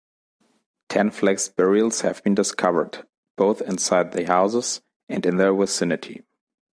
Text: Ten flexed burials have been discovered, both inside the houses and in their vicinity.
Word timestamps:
Ten 0.89 1.11
flexed 1.11 1.55
burials 1.55 2.01
have 2.01 2.23
been 2.23 2.33
discovered, 2.33 3.05
both 3.37 3.61
inside 3.61 4.13
the 4.13 4.23
houses 4.25 4.81
and 5.07 5.23
in 5.27 5.37
their 5.37 5.53
vicinity. 5.53 6.23